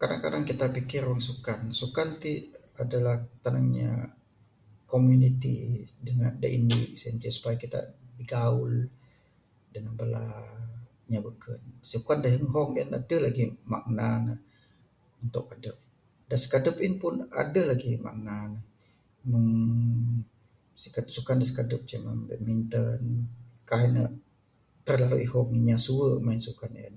Kadang 0.00 0.20
kadang 0.24 0.44
kita 0.50 0.66
pikir 0.76 1.02
wang 1.10 1.22
sukan 1.28 1.60
sukan 1.80 2.08
ti 2.22 2.32
adalah 2.82 3.16
tanang 3.42 3.66
inya 3.70 3.92
komuniti 4.92 5.54
dangan 6.06 6.32
da 6.42 6.48
indi 6.56 6.80
sien 7.00 7.16
ceh 7.22 7.32
supaya 7.36 7.56
kita 7.64 7.80
gaul 8.32 8.72
dangan 9.72 9.94
bala 10.00 10.24
inya 11.06 11.18
beken. 11.26 11.60
Sukan 11.90 12.18
da 12.24 12.28
ihong 12.36 12.72
adeh 12.98 13.20
lagih 13.26 13.46
makna 13.72 14.08
ne 14.26 14.34
untuk 15.24 15.44
adep, 15.54 15.76
da 16.30 16.36
skadep 16.44 16.76
ne 16.78 16.84
en 16.86 16.94
pun 17.02 17.14
adeh 17.42 17.64
lagih 17.70 17.90
ne 17.96 18.02
makna 18.06 18.34
ne 18.52 18.58
meng 19.30 19.46
sukan 21.16 21.36
dep 21.40 21.48
skadep 21.50 21.82
ce 21.88 21.96
meng 22.06 22.18
badminton 22.28 23.02
kaik 23.70 23.88
ne 23.94 24.02
terlalu 24.86 25.18
ihong 25.26 25.50
inya 25.58 25.76
suwe 25.86 26.32
sukan 26.46 26.74
en. 26.88 26.96